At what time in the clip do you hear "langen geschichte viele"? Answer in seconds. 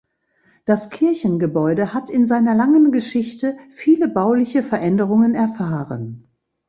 2.55-4.07